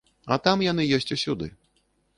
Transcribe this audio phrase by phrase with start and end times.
[0.35, 1.55] А там яны ёсць усюды.